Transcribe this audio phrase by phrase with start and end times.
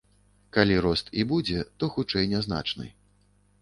[0.57, 2.95] Калі рост і будзе, то, хутчэй, нязначны.